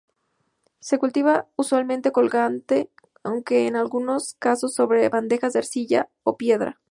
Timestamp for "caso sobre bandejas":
4.39-5.53